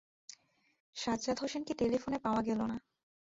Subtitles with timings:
[0.95, 2.77] সাজ্জাদ হোসেনকে টেলিফোনে পাওয়া গেল না।